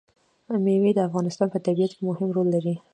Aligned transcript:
مېوې 0.63 0.91
د 0.95 0.99
افغانستان 1.07 1.47
په 1.51 1.59
طبیعت 1.65 1.91
کې 1.95 2.03
مهم 2.09 2.29
رول 2.35 2.47
لري. 2.55 2.75